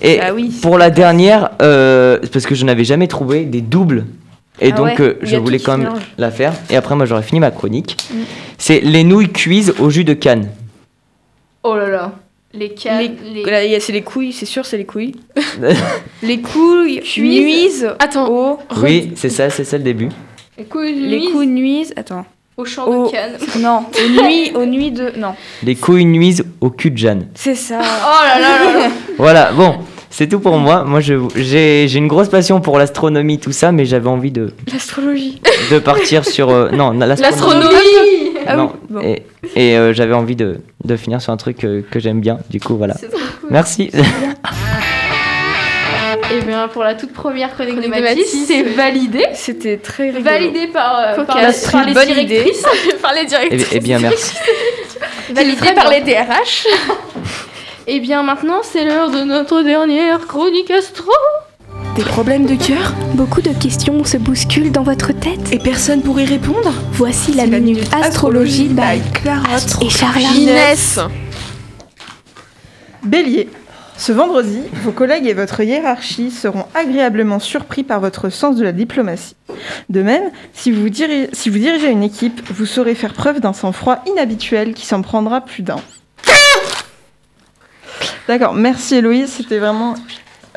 [0.00, 0.50] Et Bah oui.
[0.62, 4.06] pour la dernière, euh, parce que je n'avais jamais trouvé des doubles,
[4.60, 6.02] et Ah donc ouais, euh, je voulais quand même mélange.
[6.18, 7.96] la faire, et après moi j'aurais fini ma chronique.
[8.12, 8.16] Mm.
[8.58, 10.48] C'est les nouilles cuises au jus de canne.
[11.64, 12.12] Oh là là.
[12.54, 13.16] Les cannes.
[13.32, 13.80] Les- Les...
[13.80, 15.14] C'est les couilles, c'est sûr, c'est les couilles.
[16.22, 17.42] les couilles Cuisent.
[17.42, 18.28] nuisent Attends.
[18.30, 18.58] au.
[18.82, 20.10] oui, c'est ça, c'est ça le début.
[20.58, 21.94] Les couilles Les nuisent couilles nuisent.
[21.96, 22.26] Attends.
[22.62, 23.32] Au champ au- de canne.
[23.60, 25.12] Non, aux nuits, aux nuits de.
[25.18, 27.26] Non, Les couilles nuisent au cul de Jeanne.
[27.34, 27.80] c'est ça.
[28.04, 28.86] Oh là là là là.
[29.18, 29.76] Voilà, bon,
[30.10, 30.84] c'est tout pour moi.
[30.84, 34.52] Moi, je- j'ai j'ai une grosse passion pour l'astronomie, tout ça, mais j'avais envie de,
[34.72, 35.40] L'astrologie.
[35.70, 36.50] de partir sur.
[36.50, 37.20] euh, non, l'astronomie.
[37.20, 37.76] L'astronomie.
[38.46, 38.68] Ah oui.
[38.90, 39.00] Bon.
[39.00, 39.22] Et,
[39.54, 42.38] et, euh, j'avais envie de, de finir sur un truc euh, que j'aime bien.
[42.50, 42.94] Du coup, voilà.
[42.98, 43.50] C'est trop cool.
[43.52, 43.90] Merci.
[46.32, 49.24] Et bien pour la toute première chronique de Chronique de Mathis, c'est validé.
[49.34, 50.24] C'était très rigolo.
[50.24, 51.70] Validé par, euh, par, Cocasse.
[51.70, 52.24] par les Bonne idée.
[52.24, 52.62] directrices.
[53.02, 53.68] Par les Eh directrices.
[53.68, 54.34] bien, eh bien, merci.
[55.34, 56.66] Validé par les DRH.
[57.88, 61.10] Et bien maintenant, c'est l'heure de notre dernière chronique astro.
[61.96, 62.94] Des problèmes de cœur?
[63.14, 66.72] Beaucoup de questions se bousculent dans votre tête Et personne pour y répondre?
[66.92, 70.28] Voici la minute astrologie by Clarotte et Charla.
[70.36, 70.98] Inès.
[73.02, 73.48] Bélier.
[73.96, 78.72] Ce vendredi, vos collègues et votre hiérarchie seront agréablement surpris par votre sens de la
[78.72, 79.36] diplomatie.
[79.90, 84.86] De même, si vous, dirigez une équipe, vous saurez faire preuve d'un sang-froid inhabituel qui
[84.86, 85.80] s'en prendra plus d'un.
[88.28, 89.94] D'accord, merci Héloïse, c'était vraiment...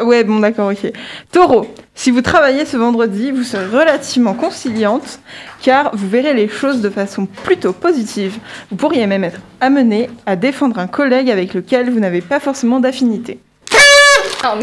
[0.01, 0.91] Ouais, bon d'accord, ok.
[1.31, 5.19] Taureau, si vous travaillez ce vendredi, vous serez relativement conciliante,
[5.61, 8.37] car vous verrez les choses de façon plutôt positive.
[8.69, 12.81] Vous pourriez même être amené à défendre un collègue avec lequel vous n'avez pas forcément
[12.81, 13.39] d'affinité.
[14.43, 14.55] Ah.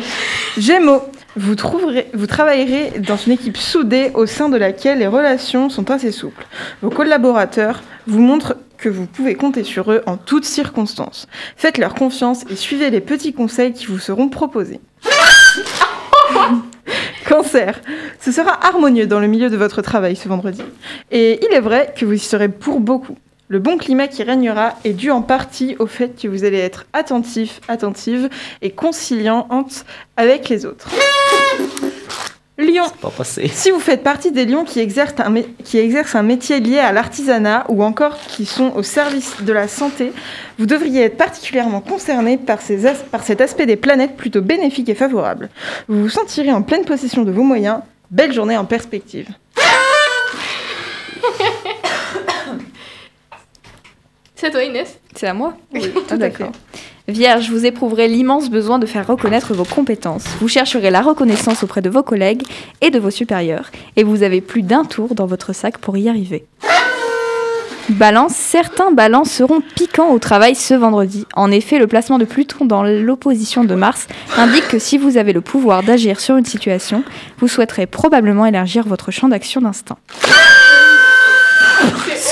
[0.58, 1.02] Gémeaux,
[1.34, 5.90] vous, trouverez, vous travaillerez dans une équipe soudée au sein de laquelle les relations sont
[5.90, 6.46] assez souples.
[6.82, 11.28] Vos collaborateurs vous montrent que vous pouvez compter sur eux en toutes circonstances.
[11.56, 14.80] Faites-leur confiance et suivez les petits conseils qui vous seront proposés.
[17.28, 17.80] Cancer,
[18.20, 20.62] ce sera harmonieux dans le milieu de votre travail ce vendredi.
[21.12, 23.16] Et il est vrai que vous y serez pour beaucoup.
[23.46, 26.86] Le bon climat qui régnera est dû en partie au fait que vous allez être
[26.92, 28.28] attentif, attentive
[28.62, 29.84] et conciliante
[30.16, 30.88] avec les autres.
[32.62, 33.48] Lion, Pas passé.
[33.48, 36.78] si vous faites partie des lions qui exercent un, mé- qui exercent un métier lié
[36.78, 40.12] à l'artisanat ou encore qui sont au service de la santé,
[40.58, 44.88] vous devriez être particulièrement concerné par, ces as- par cet aspect des planètes plutôt bénéfique
[44.88, 45.50] et favorable.
[45.88, 47.80] Vous vous sentirez en pleine possession de vos moyens.
[48.10, 49.28] Belle journée en perspective.
[54.34, 54.98] C'est à toi Inès?
[55.14, 55.56] C'est à moi?
[55.72, 56.50] Oui, Ah, d'accord.
[57.08, 60.24] Vierge, vous éprouverez l'immense besoin de faire reconnaître vos compétences.
[60.40, 62.42] Vous chercherez la reconnaissance auprès de vos collègues
[62.80, 66.08] et de vos supérieurs, et vous avez plus d'un tour dans votre sac pour y
[66.08, 66.44] arriver.
[67.88, 71.26] Balance, certains balances seront piquants au travail ce vendredi.
[71.34, 74.06] En effet, le placement de Pluton dans l'opposition de Mars
[74.38, 77.02] indique que si vous avez le pouvoir d'agir sur une situation,
[77.38, 79.98] vous souhaiterez probablement élargir votre champ d'action d'instinct.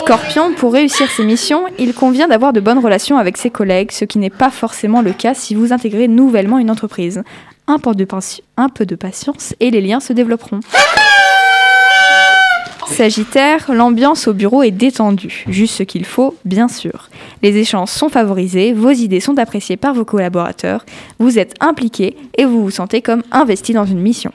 [0.01, 4.07] Scorpion, pour réussir ses missions, il convient d'avoir de bonnes relations avec ses collègues, ce
[4.07, 7.23] qui n'est pas forcément le cas si vous intégrez nouvellement une entreprise.
[7.67, 10.61] Un peu de, patience et les liens se développeront.
[12.89, 17.11] Sagittaire, l'ambiance au bureau est détendue, juste ce qu'il faut, bien sûr.
[17.43, 20.87] Les échanges sont favorisés, vos idées sont appréciées par vos collaborateurs,
[21.19, 24.33] vous êtes impliqué et vous vous sentez comme investi dans une mission.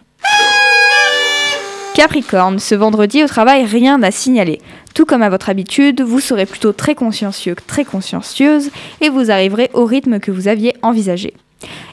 [1.95, 4.59] Capricorne, ce vendredi au travail, rien à signaler.
[4.93, 9.69] Tout comme à votre habitude, vous serez plutôt très consciencieux, très consciencieuse, et vous arriverez
[9.73, 11.33] au rythme que vous aviez envisagé.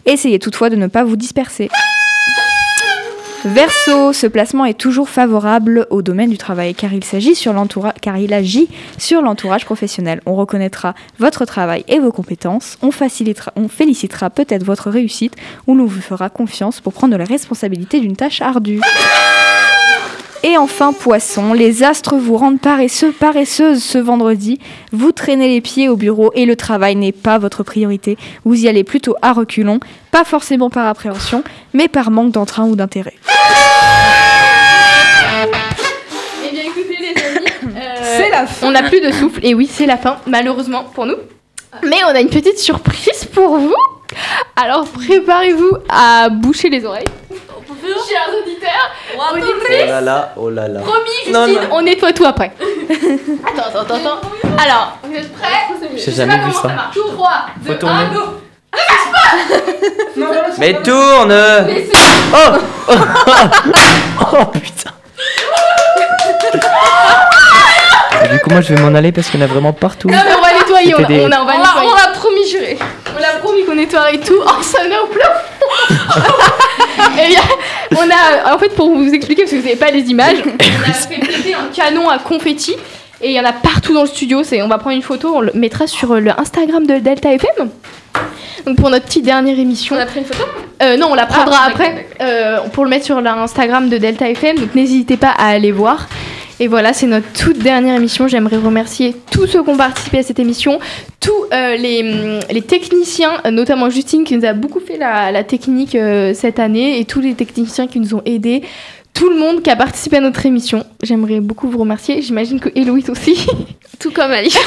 [0.05, 1.69] Essayez toutefois de ne pas vous disperser.
[3.45, 7.55] Verseau, ce placement est toujours favorable au domaine du travail car il s'agit sur
[8.01, 10.21] car il agit sur l'entourage professionnel.
[10.27, 15.37] On reconnaîtra votre travail et vos compétences, on, facilitera, on félicitera peut-être votre réussite
[15.69, 18.81] ou l'on vous fera confiance pour prendre la responsabilité d'une tâche ardue.
[20.45, 24.59] Et enfin, poisson, les astres vous rendent paresseux, paresseuse ce vendredi.
[24.91, 28.19] Vous traînez les pieds au bureau et le travail n'est pas votre priorité.
[28.45, 29.79] Vous y allez plutôt à reculons,
[30.11, 33.15] pas forcément par appréhension, mais par manque d'entrain ou d'intérêt.
[36.45, 38.67] Eh bien écoutez les amis, euh, C'est la fin.
[38.67, 41.19] On n'a plus de souffle et oui c'est la fin malheureusement pour nous.
[41.85, 43.75] Mais on a une petite surprise pour vous.
[44.57, 47.07] Alors préparez-vous à boucher les oreilles.
[48.09, 48.91] Chers auditeurs,
[49.33, 50.81] auditrices, Oh là là, oh là là.
[50.81, 51.69] promis Justine, non.
[51.77, 52.53] on nettoie tout après.
[53.47, 54.21] attends, attends, attends, attends.
[54.63, 55.49] Alors, vous êtes prêts
[55.93, 56.69] J'ai Je sais jamais pas vu comment ça.
[56.69, 56.97] marche.
[56.97, 57.31] 3,
[57.65, 58.05] 2, Faut tourner.
[58.05, 58.21] 1, go
[60.59, 61.35] Mais tourne
[62.35, 62.57] Oh
[62.89, 62.93] Oh,
[64.33, 64.91] Oh, putain
[68.25, 70.09] Et Du coup, moi, je vais m'en aller parce qu'il y en a vraiment partout.
[70.09, 71.89] Non mais on va nettoyer, on, C'était des- on, a- on va On l'a- nettoyer.
[71.91, 72.79] on l'a promis juré.
[73.17, 74.41] On l'a promis qu'on nettoierait tout.
[74.45, 75.33] Oh, ça venait au plafond
[77.25, 77.41] Eh bien,
[77.93, 80.91] on a, en fait, pour vous expliquer, parce que vous n'avez pas les images, on
[80.91, 82.75] a fait péter un canon à confetti.
[83.21, 84.43] Et il y en a partout dans le studio.
[84.43, 87.71] C'est, on va prendre une photo, on le mettra sur le Instagram de Delta FM.
[88.67, 89.97] Donc pour notre petite dernière émission.
[89.97, 90.45] On a pris une photo?
[90.83, 94.29] Euh, non, on la prendra Ah, après euh, pour le mettre sur l'Instagram de Delta
[94.29, 94.59] FM.
[94.59, 96.09] Donc n'hésitez pas à aller voir.
[96.61, 98.29] Et voilà, c'est notre toute dernière émission.
[98.29, 100.79] J'aimerais remercier tous ceux qui ont participé à cette émission,
[101.21, 105.95] tous euh, les, les techniciens, notamment Justine qui nous a beaucoup fait la, la technique
[105.95, 108.63] euh, cette année, et tous les techniciens qui nous ont aidés.
[109.15, 110.85] Tout le monde qui a participé à notre émission.
[111.03, 112.23] J'aimerais beaucoup vous remercier.
[112.23, 113.47] J'imagine que Héloïse aussi.
[113.99, 114.55] Tout comme Ali.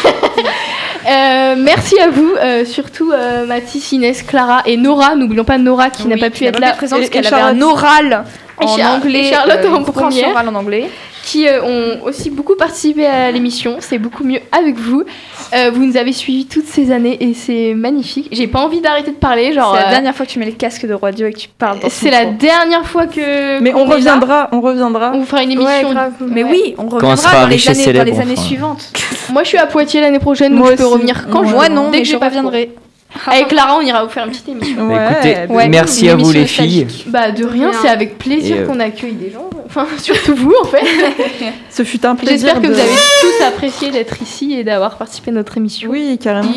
[1.08, 5.16] Euh, merci à vous, euh, surtout euh, Mathis, Inès, Clara et Nora.
[5.16, 6.74] N'oublions pas Nora qui n'a pas pu être là.
[6.74, 8.24] présente parce qu'elle avait un oral
[8.62, 10.30] Et en Char- anglais, et Charlotte euh, en première.
[10.30, 10.90] orale en anglais.
[11.26, 13.78] Qui euh, ont aussi beaucoup participé à l'émission.
[13.80, 15.04] C'est beaucoup mieux avec vous.
[15.56, 18.28] Euh, vous nous avez suivis toutes ces années et c'est magnifique.
[18.32, 19.52] J'ai pas envie d'arrêter de parler.
[19.52, 21.40] Genre, C'est la euh, dernière fois que tu mets le casque de radio et que
[21.40, 21.80] tu parles.
[21.90, 23.60] c'est la dernière fois que.
[23.60, 25.12] Mais on reviendra, on reviendra.
[25.16, 25.90] On vous fera une émission.
[26.28, 26.50] Mais Ouais.
[26.52, 28.42] oui, on Quand on reviendra sera dans les années, dans les années enfin.
[28.44, 28.94] suivantes.
[29.32, 31.70] Moi, je suis à Poitiers l'année prochaine, donc Moi je peux revenir quand je Moi
[31.70, 31.74] veux.
[31.74, 32.70] non, Dès mais que je reviendrai.
[33.28, 34.88] Avec Clara, on ira vous faire une petite émission.
[34.90, 36.86] Bah, écoutez, Ouais, merci une à vous les filles.
[37.08, 39.50] Bah de rien, c'est avec plaisir euh, qu'on accueille des gens.
[39.66, 40.84] Enfin, surtout vous en fait.
[41.70, 42.38] Ce fut un plaisir.
[42.54, 42.90] J'espère que de- vous avez
[43.22, 45.90] tous apprécié d'être ici et d'avoir participé à notre émission.
[45.90, 46.50] Oui, carrément.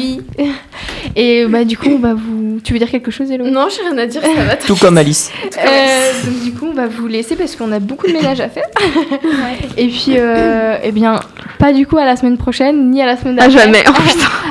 [1.17, 2.61] Et bah du coup, on va vous.
[2.63, 4.57] Tu veux dire quelque chose, Hélo Non, j'ai rien à dire, ça va.
[4.57, 5.31] Tout comme Alice.
[5.59, 8.49] Euh, donc du coup, on va vous laisser parce qu'on a beaucoup de ménage à
[8.49, 8.67] faire.
[9.77, 11.21] Et puis, euh, eh bien,
[11.59, 13.65] pas du coup à la semaine prochaine, ni à la semaine À d'après.
[13.65, 13.85] jamais.
[13.89, 13.93] Oh,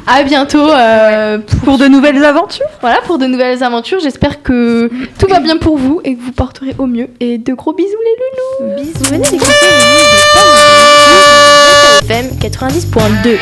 [0.08, 2.68] À bientôt euh, Pour de nouvelles aventures.
[2.82, 4.00] Voilà, pour de nouvelles aventures.
[4.00, 7.10] J'espère que tout va bien pour vous et que vous porterez au mieux.
[7.20, 8.76] Et de gros bisous les loulous.
[8.82, 9.66] Bisous, venez d'écouter
[12.02, 13.38] les FM 90.2.